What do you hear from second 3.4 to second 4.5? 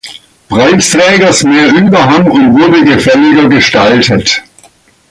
gestaltet.